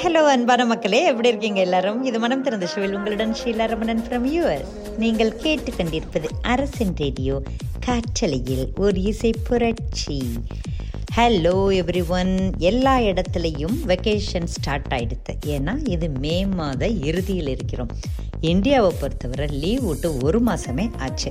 [0.00, 2.04] Hi hello அன்பான மக்களே எப்படி இருக்கீங்க எல்லாரும்?
[2.04, 7.42] இது மனம் திறந்த ஷோவில் உங்களுடன் ஷீலா ரமணன் ஃப்ரம் யூஎஸ் நீங்கள் கேட்டுக்கொண்டிருப்பது அரசின் ரேடியோ
[7.86, 10.22] காற்றலையில் ஒரு இசை புரட்சி.
[11.14, 12.30] ஹலோ எவ்ரி ஒன்
[12.70, 17.90] எல்லா இடத்துலையும் வெக்கேஷன் ஸ்டார்ட் ஆகிடுது ஏன்னா இது மே மாத இறுதியில் இருக்கிறோம்.
[18.50, 21.30] இந்தியாவை பொறுத்தவரை லீவ் விட்டு ஒரு மாதமே ஆச்சு.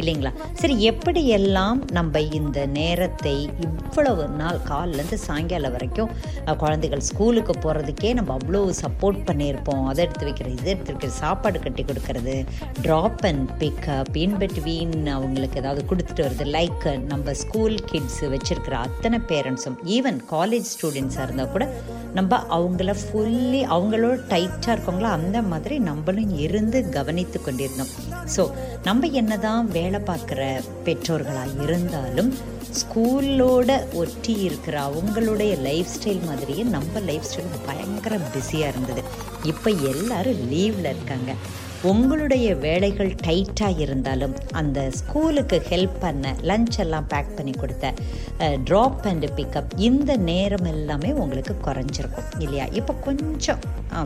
[0.00, 0.32] இல்லைங்களா?
[0.60, 3.34] சரி எப்படியெல்லாம் நம்ம இந்த நேரத்தை
[3.66, 6.10] இவ்வளவு நாள் காலிலேருந்து சாயங்காலம் வரைக்கும்
[6.62, 9.86] குழந்தைகள் ஸ்கூலுக்கு போகிறதுக்கே நம்ம அவ்வளோ சப்போர்ட் பண்ணியிருப்போம்.
[9.92, 12.36] அதை எடுத்து வைக்கிறது இதை எடுத்து வைக்கிறது சாப்பாடு கட்டி கொடுக்கறது
[12.82, 19.18] drop and pickup in between அவங்களுக்கு ஏதாவது கொடுத்துட்டு வருது லைக் நம்ம ஸ்கூல் கிட்ஸ் வச்சுருக்கிற அத்தனை
[19.28, 21.64] பேரண்ட்ஸும் ஈவன் காலேஜ் ஸ்டூடெண்ட்ஸாக இருந்தால் கூட
[22.18, 27.92] நம்ம அவங்கள ஃபுல்லி அவங்களோட டைட்டாக இருக்கவங்களோ அந்த மாதிரி நம்மளும் இருந்து கவனித்து கொண்டிருந்தோம்.
[28.36, 28.44] ஸோ
[28.88, 30.40] நம்ம என்ன தான் வேலை பார்க்குற
[30.88, 32.32] பெற்றோர்களாக இருந்தாலும்
[32.80, 39.02] ஸ்கூலோட ஒட்டி இருக்கிற அவங்களுடைய லைஃப் ஸ்டைல் மாதிரியே நம்ம லைஃப் ஸ்டைல் பயங்கர பிஸியாக இருந்தது.
[39.52, 41.32] இப்போ எல்லாரும் லீவில் இருக்காங்க.
[41.88, 47.92] உங்களுடைய வேலைகள் டைட்டாக இருந்தாலும் அந்த ஸ்கூலுக்கு ஹெல்ப் பண்ண லஞ்ச் எல்லாம் பேக் பண்ணி கொடுத்த
[48.68, 52.66] ட்ராப் அண்ட் பிக்கப் இந்த நேரம் எல்லாமே உங்களுக்கு குறைஞ்சிருக்கும் இல்லையா?
[52.80, 53.60] இப்போ கொஞ்சம்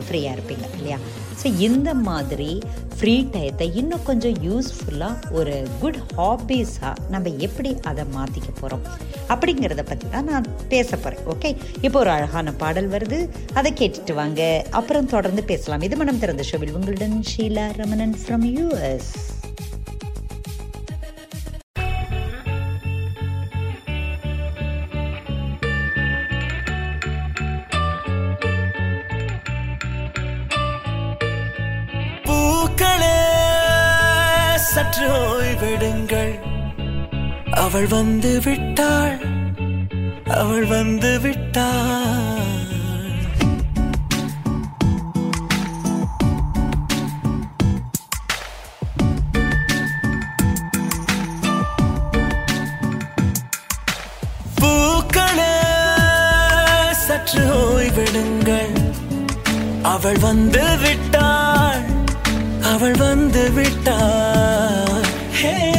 [0.07, 0.99] ஃப்ரீயாக இருப்பீங்க இல்லையா?
[1.41, 2.49] ஸோ இந்த மாதிரி
[2.97, 8.85] ஃப்ரீ டயத்தை இன்னும் கொஞ்சம் யூஸ்ஃபுல்லாக ஒரு குட் ஹாபீஸாக நம்ம எப்படி அதை மாற்றிக்க போகிறோம்
[9.33, 11.51] அப்படிங்கிறத பற்றி தான் நான் பேச போகிறேன் ஓகே
[11.85, 13.19] இப்போ ஒரு அழகான பாடல் வருது
[13.53, 14.41] அதை கேட்டுட்டு வாங்க.
[14.79, 15.81] அப்புறம் தொடர்ந்து பேசலாம்.
[15.81, 17.64] இது மனம் திறந்த ஷோவில் உங்களுடன் ஷீலா.
[17.73, 19.11] ரமணன் ஃப்ரம் யூஎஸ்
[32.25, 33.17] பூக்களே
[34.69, 36.33] சற்று ஓய்வெடுங்கள்
[37.63, 39.17] அவள் வந்து விட்டாள்
[40.35, 42.54] அவள் வந்து விட்டாள்
[57.25, 58.93] சற்று ஓய்வெடுங்கள்.
[59.81, 61.81] அவள் வந்து விட்டாள்.
[62.63, 65.03] அவள் வந்து விட்டாள்.
[65.41, 65.74] ஹே.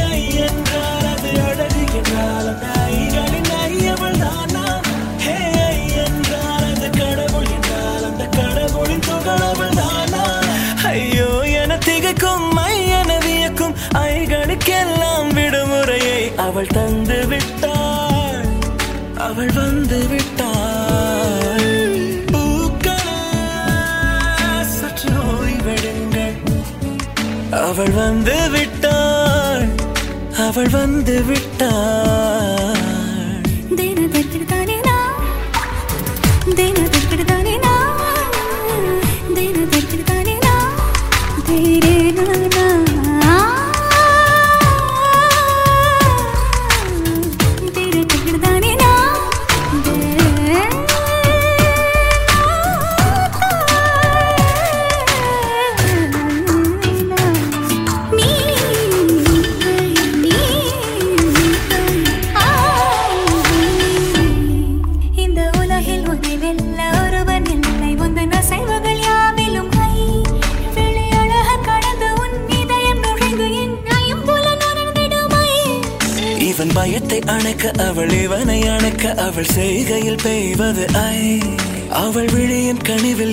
[27.87, 29.67] அவள் வந்து விட்டாள்.
[30.37, 32.56] அவள் வந்து விட்டாள்.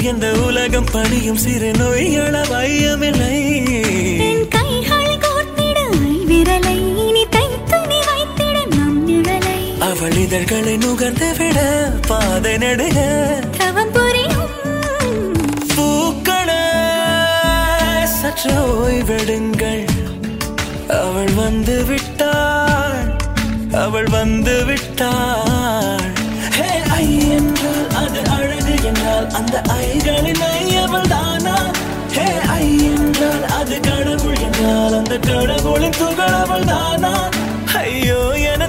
[0.05, 3.37] எந்த உலகம் பணியும் சிறு நோய்கள வையமில்லை.
[9.79, 11.59] அவள் இதழ்களை நுகர்ந்து விட
[12.09, 12.99] பாதை நடுக.
[15.77, 16.65] பூக்களே
[18.21, 19.87] சற்று ஓய்வெடுங்கள்
[21.03, 23.11] அவள் வந்து விட்டாள்
[23.73, 26.13] அவள் வந்து விட்டாள்.
[26.57, 27.09] ஹே ஐ
[29.35, 31.71] அந்த ஐகளின் ஐயவள் தானா?
[32.13, 34.35] ஹே ஐ என்றால் அது கடவுள்.
[34.35, 37.31] என்றால் அந்த கடவுளின் துகள் அவள் தானா?
[37.75, 38.21] ஐயோ
[38.53, 38.64] என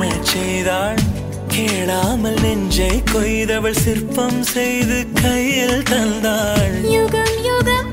[0.00, 1.00] காண செய்தாள்
[1.48, 6.76] கேளாமல் நெஞ்சை கொய்தவள் சிற்பம் செய்து கையில் தந்தாள்.
[6.90, 7.88] யுகம் யுகம்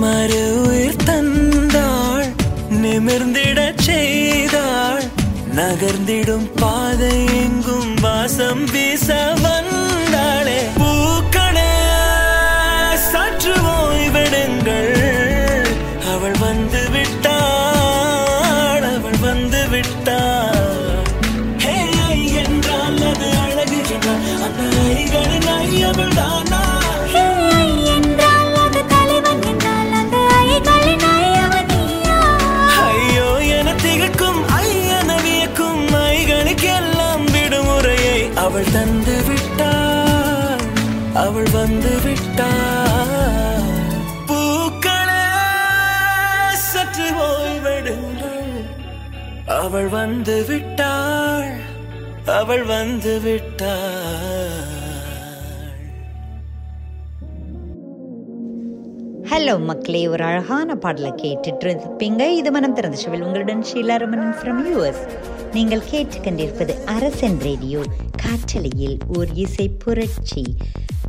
[0.00, 2.28] மறு உயிர் தந்தாள்
[2.82, 5.06] நிமிர்ந்திடச் செய்தாள்.
[5.56, 9.08] நகர்ந்திடும் பாதை எங்கும் வாசம் வீச
[9.42, 9.77] வந்தாளே
[49.88, 51.52] அவள் வந்து விட்டாள்.
[52.24, 54.66] அவள் வந்து விட்டாள்.
[59.30, 64.60] ஹலோ மக்களே ஒரு அழகான பாடலை கேட்டுட்டு இருப்பீங்க இது மனம் திறந்த ஷோவில் உங்களுடன் ஷீலா ரமணன் ஃப்ரம்
[64.72, 65.08] யூஎஸ்
[65.52, 67.80] நீங்கள் கேட்டுக்கொண்டிருப்பது அரசன் ரேடியோ
[68.22, 70.54] காற்றலையில் ஓர் இசை புரட்சி.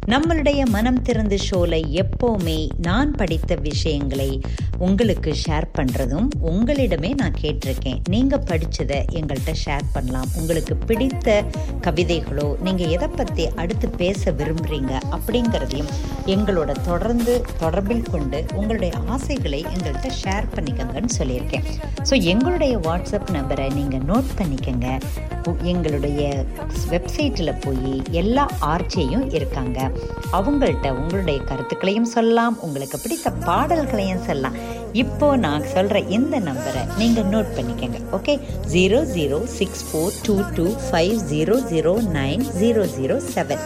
[0.10, 4.42] நம்மளுடைய மனம் திறந்த ஷோல எப்போவுமே நான் படித்த விஷயங்களை
[4.78, 8.00] உங்களுக்கு ஷேர் பண்ணுறதும் உங்களிடமே நான் கேட்டிருக்கேன்.
[8.10, 10.28] நீங்கள் படித்ததை எங்கள்கிட்ட ஷேர் பண்ணலாம்.
[10.36, 11.44] உங்களுக்கு பிடித்த
[11.82, 15.88] கவிதைகளோ நீங்கள் எதை பற்றி அடுத்து பேச விரும்புகிறீங்க அப்படிங்கிறதையும்
[16.26, 21.64] எங்களோட தொடர்ந்து தொடர்பில் கொண்டு உங்களுடைய ஆசைகளை எங்கள்கிட்ட ஷேர் பண்ணிக்கங்கன்னு சொல்லியிருக்கேன்.
[22.10, 25.02] ஸோ எங்களுடைய வாட்ஸ்அப் நம்பரை நீங்கள் நோட் பண்ணிக்கங்க.
[25.48, 26.46] உ- எங்களுடைய
[26.90, 29.92] வெப்சைட்டில் போய் எல்லா ஆர்ஜியும் இருக்காங்க.
[30.32, 34.58] அவங்கள்ட்ட உங்களுடைய கருத்துக்களையும் சொல்லலாம் உங்களுக்கு பிடித்த பாடல்களையும் சொல்லலாம்.
[34.94, 38.34] இப்போ நான் சொல்கிற இந்த நம்பரை நீங்கள் நோட் பண்ணிக்கோங்க okay
[38.68, 43.64] zero zero six four two two five zero zero nine zero zero seven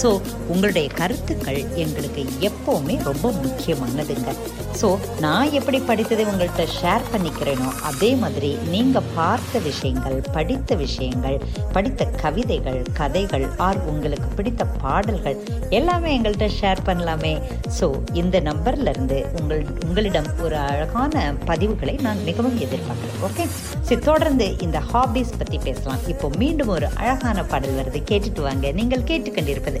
[0.00, 0.08] so
[0.52, 4.32] உங்களுடைய கருத்துக்கள் எங்களுக்கு எப்போவுமே ரொம்ப முக்கியமானதுங்க.
[4.80, 4.88] ஸோ
[5.24, 11.38] நான் எப்படி படித்ததை உங்கள்கிட்ட ஷேர் பண்ணிக்கிறேனோ அதே மாதிரி நீங்கள் பார்த்த விஷயங்கள் படித்த விஷயங்கள்
[11.76, 15.38] படித்த கவிதைகள் கதைகள் ஆர் உங்களுக்கு பிடித்த பாடல்கள்
[15.78, 17.34] எல்லாமே எங்கள்கிட்ட ஷேர் பண்ணலாமே.
[17.78, 17.88] ஸோ
[18.22, 23.22] இந்த நம்பர்லேருந்து உங்கள் உங்களிடம் ஒரு அழகான பதிவுகளை நான் மிகவும் எதிர்பார்க்குறேன்.
[23.30, 23.46] ஓகே
[23.88, 26.04] ஸோ தொடர்ந்து இந்த ஹாபிஸ் பற்றி பேசலாம்.
[26.14, 28.00] இப்போ மீண்டும் ஒரு அழகான பாடல் வருது.
[28.12, 28.66] கேட்டுட்டு வாங்க.
[28.80, 29.80] நீங்கள் கேட்டுக்கொண்டிருப்பது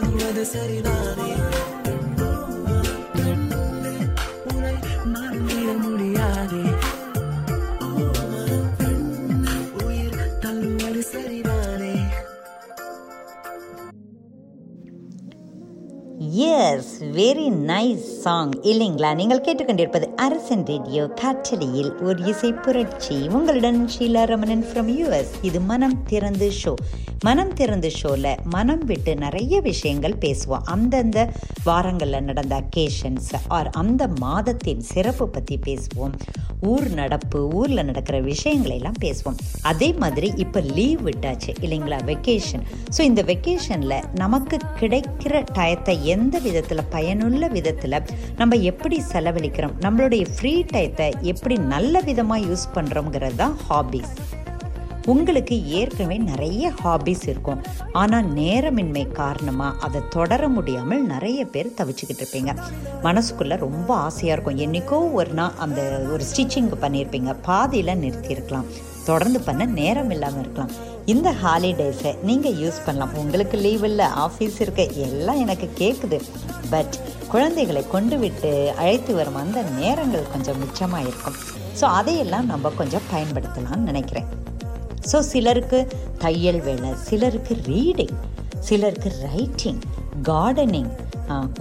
[0.00, 1.28] சொல்வது சரிதானே?
[5.12, 6.62] மறந்திட முடியாதே.
[9.84, 11.94] உயிர் தள்ளுவது சரிதானே?
[16.50, 19.10] எஸ் வெரி நைஸ் சாங் இல்லைங்களா?
[19.20, 23.18] நீங்கள் கேட்டுக்கொண்டிருப்பது அரசன் ரேடியோ காற்றலியில் ஒரு இசை புரட்சி.
[23.38, 26.74] உங்களுடன் ஷீலா ரமணன் ஃப்ரம் யூஎஸ் இது மனம் திறந்து ஷோ
[27.26, 30.66] மனம் திறந்து ஷோவில் மனம் விட்டு நிறைய விஷயங்கள் பேசுவோம்.
[30.74, 31.18] அந்தந்த
[31.68, 36.14] வாரங்களில் நடந்த அக்கேஷன்ஸ் ஆர் அந்த மாதத்தின் சிறப்பு பற்றி பேசுவோம்.
[36.72, 39.38] ஊர் நடப்பு ஊரில் நடக்கிற விஷயங்களை எல்லாம் பேசுவோம்.
[39.70, 41.98] அதே மாதிரி இப்போ லீவ் விட்டாச்சு இல்லைங்களா?
[42.12, 42.64] வெக்கேஷன்
[42.96, 48.02] ஸோ இந்த வெக்கேஷனில் நமக்கு கிடைக்கிற டயத்தை எந்த விதத்தில் பயனுள்ள விதத்தில்
[48.40, 49.76] நம்ம எப்படி செலவழிக்கிறோம்?
[49.86, 54.14] நம்மளுடைய ஃப்ரீ டயத்தை எப்படி நல்ல விதமாக யூஸ் பண்ணுறோங்கிறது தான் ஹாபீஸ்
[55.12, 57.60] உங்களுக்கு ஏற்கனவே நிறைய ஹாபிஸ் இருக்கும்.
[58.00, 62.52] ஆனால் நேரமின்மை காரணமாக அதை தொடர முடியாமல் நிறைய பேர் தவிச்சுக்கிட்டு இருப்பீங்க.
[63.06, 64.60] மனசுக்குள்ளே ரொம்ப ஆசையாக இருக்கும்.
[64.66, 65.80] என்றைக்கோ ஒரு நாள் அந்த
[66.14, 68.68] ஒரு ஸ்டிச்சிங் பண்ணியிருப்பீங்க பாதியில் நிறுத்தியிருக்கலாம்.
[69.08, 70.72] தொடர்ந்து பண்ண நேரம் இல்லாமல் இருக்கலாம்.
[71.12, 73.14] இந்த ஹாலிடேஸை நீங்கள் யூஸ் பண்ணலாம்.
[73.22, 76.18] உங்களுக்கு லீவ் இல்லை ஆஃபீஸ் இருக்க எல்லாம் எனக்கு கேட்குது
[76.72, 76.96] பட்
[77.34, 78.50] குழந்தைகளை கொண்டு விட்டு
[78.82, 81.38] அழைத்து வரும் அந்த நேரங்கள் கொஞ்சம் மிச்சமாக இருக்கும்
[81.80, 84.28] ஸோ அதையெல்லாம் நம்ம கொஞ்சம் பயன்படுத்தலாம்னு நினைக்கிறேன்.
[85.10, 85.80] ஸோ சிலருக்கு
[86.24, 88.16] தையல் வேலை சிலருக்கு ரீடிங்
[88.68, 89.80] சிலருக்கு ரைட்டிங்
[90.28, 90.90] கார்டனிங்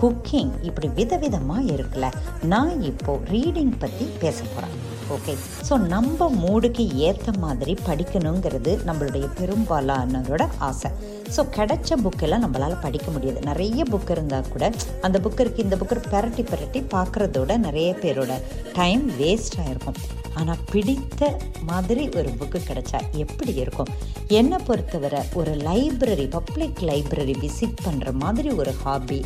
[0.02, 2.08] குக்கிங் இப்படி விதவிதமாக இருக்குல்ல.
[2.54, 4.76] நான் இப்போது ரீடிங் பற்றி பேச போகிறேன்
[5.16, 5.34] ஓகே
[5.68, 10.90] ஸோ நம்ம மூடுக்கு ஏற்ற மாதிரி படிக்கணுங்கிறது நம்மளுடைய பெரும்பாலானதோட ஆசை.
[11.36, 13.42] ஸோ கிடைச்ச புக்கெல்லாம் நம்மளால் படிக்க முடியாது.
[13.50, 14.66] நிறைய புக் இருந்தால் கூட
[15.08, 18.34] அந்த புக்கு இருக்குது இந்த புக்கு பெரட்டி பெரட்டி பார்க்குறதோட நிறைய பேரோட
[18.80, 20.00] டைம் வேஸ்ட் ஆகிருக்கும்
[20.38, 21.22] ஆனால் பிடித்த
[21.64, 23.92] மாதிரி ஒரு புக்கு கிடைச்சா எப்படி இருக்கும்?
[24.40, 29.20] என்னை பொறுத்தவரை ஒரு லைப்ரரி பப்ளிக் லைப்ரரி விசிட் பண்ணுற மாதிரி ஒரு ஹாபி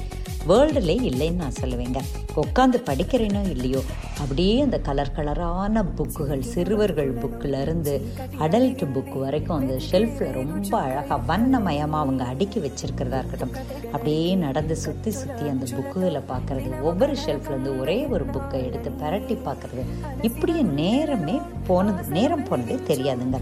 [0.50, 2.00] வேர்ல்டுலே இல்லைன்னு நான் சொல்லுவேங்க.
[2.42, 3.82] உட்காந்து படிக்கிறேனோ இல்லையோ
[4.20, 7.94] அப்படியே அந்த கலர் கலரான புக்குகள் சிறுவர்கள் புக்கில் இருந்து
[8.40, 13.56] அடல்ட் புக் வரைக்கும் அந்த ஷெல்ஃபில் ரொம்ப அழகாக வண்ணமயமாக அவங்க அடுக்கி வச்சுருக்கிறதா இருக்கட்டும்.
[13.86, 19.84] அப்படியே நடந்து சுற்றி சுற்றி அந்த புக்குகளை பார்க்குறது ஒவ்வொரு ஷெல்ஃப்லேருந்து ஒரே ஒரு புக்கை எடுத்து பரட்டி பார்க்குறது
[20.22, 23.40] இப்படியே நேரமே போனது நேரம் போனதே தெரியாதுங்க.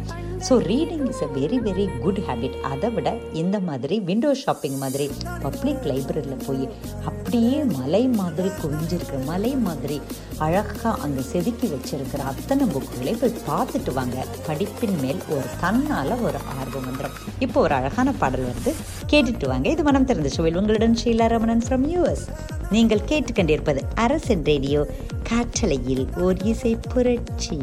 [0.48, 3.10] So reading is a very very good habit அதை விட
[3.42, 5.06] இந்த மாதிரி விண்டோ ஷாப்பிங் மாதிரி
[5.46, 6.64] பப்ளிக் லைப்ரரியில் போய்
[7.10, 9.98] அப்படியே மலை மாதிரி குவிஞ்சிருக்கிற மலை மாதிரி
[10.46, 14.18] அழகாக அங்கே செதுக்கி வச்சிருக்கிற அத்தனை புக்குகளை போய் பார்த்துட்டு வாங்க.
[14.48, 17.18] படிப்பின் மேல் ஒரு தன்னால் ஒரு ஆர்வம் வந்துடும்
[17.48, 18.74] இப்போ ஒரு அழகான பாடல் வந்து
[19.14, 19.68] கேட்டுட்டு வாங்க.
[19.76, 22.28] இது மனம் திறந்த ஷோவில் உங்களுடன் ஷீலா ரமணன் ஃப்ரம் யூஎஸ்
[22.76, 24.82] நீங்கள் கேட்டுக்கொண்டிருப்பது அரசன் ரேடியோ.
[25.30, 27.60] காற்றலையில் ஓர் இசை புரட்சி.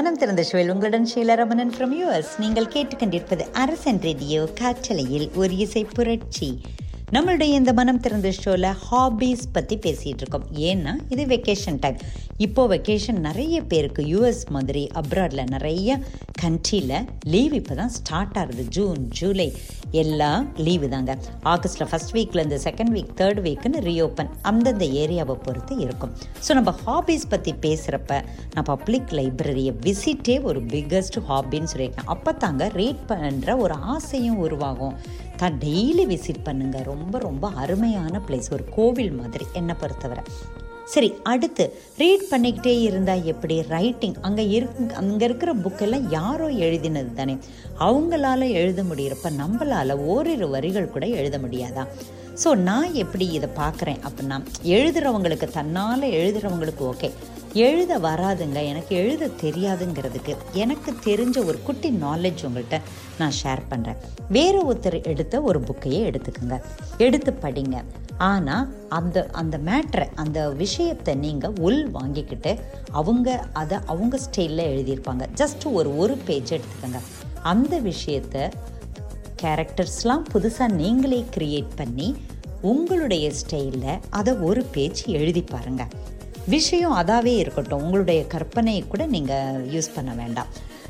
[0.00, 6.48] மனம் திறந்த ஷுவல் உங்களுடன் ஷீலரமணன் ஃப்ரம் யூஎஸ் நீங்கள் கேட்டுக்கொண்டிருப்பது அரசன் ரேடியோ காற்றலையில் ஒரு இசை புரட்சி.
[7.14, 10.44] நம்மளுடைய இந்த மனம் திறந்த ஷோவில் ஹாபீஸ் பற்றி பேசிகிட்டு இருக்கோம்.
[10.70, 11.96] ஏன்னா இது வெக்கேஷன் டைம்
[12.44, 15.96] இப்போது வெக்கேஷன் நிறைய பேருக்கு யூஎஸ் மாதிரி அப்ராடில் நிறைய
[16.42, 16.94] கண்ட்ரியில்
[17.32, 18.64] லீவ் இப்போ தான் ஸ்டார்ட் ஆகுது.
[18.76, 19.48] ஜூன் ஜூலை
[20.02, 21.16] எல்லாம் லீவு தாங்க.
[21.52, 26.12] ஆகஸ்ட்டில் ஃபஸ்ட் வீக்லேருந்து செகண்ட் வீக் தேர்ட் வீக்குன்னு ரீஓப்பன் அந்தந்த ஏரியாவை பொறுத்து இருக்கும்.
[26.46, 28.20] ஸோ நம்ம ஹாபீஸ் பற்றி பேசுகிறப்ப
[28.54, 34.96] நான் பப்ளிக் லைப்ரரியை விசிட்டே ஒரு பிக்கஸ்ட் ஹாபின்னு சொல்லியிருக்கேன் அப்போ தாங்க ரீட் பண்ணுற ஒரு ஆசையும் உருவாகும்.
[35.40, 36.78] தான் டெய்லி விசிட் பண்ணுங்க.
[36.92, 40.24] ரொம்ப ரொம்ப அருமையான பிளேஸ் ஒரு கோவில் மாதிரி என்னை பொறுத்தவரை.
[40.92, 41.64] சரி அடுத்து
[42.00, 43.56] ரீட் பண்ணிக்கிட்டே இருந்தால் எப்படி?
[43.74, 44.68] ரைட்டிங் அங்கே இரு
[45.00, 47.34] அங்கே இருக்கிற புக்கெல்லாம் யாரோ எழுதினது தானே.
[47.86, 51.84] அவங்களால எழுத முடியிறப்ப நம்மளால் ஓரிரு வரிகள் கூட எழுத முடியாதா?
[52.42, 54.00] ஸோ நான் எப்படி இதை பார்க்குறேன்?
[54.08, 54.36] அப்படின்னா
[54.76, 57.10] எழுதுகிறவங்களுக்கு தன்னால் எழுதுகிறவங்களுக்கு ஓகே
[57.54, 58.66] எழுத வராதுங்க.
[58.66, 62.80] எனக்கு எழுத தெரியாதுங்கிறதுக்கு எனக்கு தெரிஞ்ச ஒரு குட்டி நாலேஜ் உங்கள்கிட்ட
[63.18, 63.96] நான் ஷேர் பண்ணுறேன்
[64.28, 66.62] வேறு ஒருத்தர் எடுத்த ஒரு புக்கையே எடுத்துக்கோங்க.
[66.98, 67.84] எடுத்து படிங்க.
[68.18, 72.58] ஆனால் அந்த அந்த மேட்ரை அந்த விஷயத்தை நீங்கள் உள் வாங்கிக்கிட்டு
[72.90, 75.26] அவங்க அதை அவங்க ஸ்டைலில் எழுதியிருப்பாங்க.
[75.36, 77.00] ஜஸ்ட் ஒரு ஒரு பேஜ் எடுத்துக்கோங்க.
[77.42, 78.48] அந்த விஷயத்தை
[79.42, 82.16] கேரக்டர்ஸ்லாம் புதுசாக நீங்களே க்ரியேட் பண்ணி
[82.60, 85.86] உங்களுடைய ஸ்டைலில் அதை ஒரு பேஜ் எழுதி பாருங்கள்
[86.46, 87.82] விஷயம் அதாவே இருக்கட்டும்.
[87.82, 90.46] உங்களுடைய கற்பனையை கூட நீங்கள் யூஸ் பண்ண வேண்டாம்.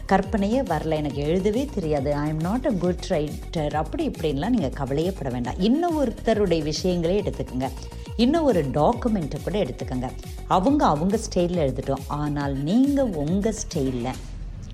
[0.06, 2.14] கற்பனையே வரல எனக்கு எழுதவே தெரியாது.
[2.14, 5.58] I am not a good writer அப்படி இப்படின்லாம் நீங்கள் கவலையே பட வேண்டாம்.
[5.58, 7.68] இன்னும் ஒருத்தருடைய விஷயங்களே எடுத்துக்கோங்க.
[8.16, 10.10] இன்னும் ஒரு டாக்குமெண்ட்டை கூட எடுத்துக்கோங்க.
[10.46, 12.04] அவங்க அவங்க ஸ்டைலில் எழுதிட்டோம்.
[12.06, 14.18] ஆனால் நீங்கள் உங்கள் ஸ்டைலில்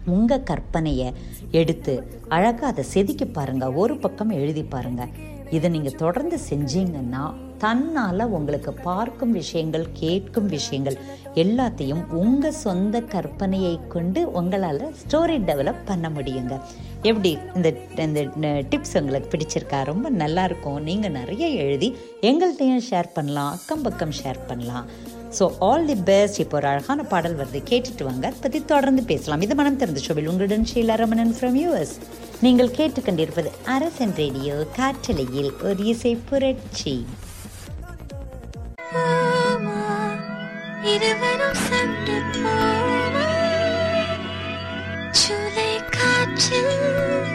[0.04, 1.12] உங்கள் கற்பனையை
[1.50, 5.08] எடுத்து அழகாக அதை செதுக்கி பாருங்கள் ஒரு பக்கம் எழுதி பாருங்கள்
[5.50, 7.24] இதை நீங்கள் தொடர்ந்து செஞ்சீங்கன்னா
[7.58, 10.96] தன்னால் உங்களுக்கு பார்க்கும் விஷயங்கள் கேட்கும் விஷயங்கள்
[11.42, 16.54] எல்லாத்தையும் உங்கள் சொந்த கற்பனையை கொண்டு உங்களால் ஸ்டோரி டெவலப் பண்ண முடியுங்க.
[17.02, 17.38] எப்படி?
[17.54, 17.68] இந்த
[18.06, 19.84] இந்த டிப்ஸ் உங்களுக்கு பிடிச்சிருக்கா?
[19.84, 21.96] ரொம்ப நல்லாயிருக்கும் நீங்கள் நிறைய எழுதி
[22.30, 23.52] எங்கள்கிட்டையும் ஷேர் பண்ணலாம்.
[23.56, 24.86] அக்கம் பக்கம் ஷேர் பண்ணலாம்.
[25.38, 27.60] ஸோ ஆல் தி பெஸ்ட் இப்போ ஒரு அழகான பாடல் வருது.
[27.70, 28.26] கேட்டுட்டு வாங்க.
[28.26, 29.40] அதை பற்றி தொடர்ந்து பேசலாம்.
[29.40, 31.96] இது மனம் திறந்த ஷோவில் உங்களுடன் ஷீலா ரமணன் ஃப்ரம் யூஎஸ்
[32.40, 37.06] நீங்கள் கேட்டுக்கொண்டிருப்பது அரசன் ரேடியோ காற்றலையில் ஒரு இசை புரட்சி
[40.82, 43.24] இருவரும் சென்று போமா.
[45.90, 47.25] காற்றில்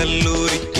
[0.00, 0.79] கல்லூரிக்கு